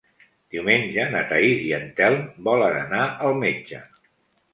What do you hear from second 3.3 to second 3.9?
metge.